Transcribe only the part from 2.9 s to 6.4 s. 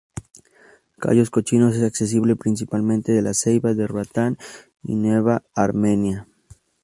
de La Ceiba, de Roatán y Nueva Armenia.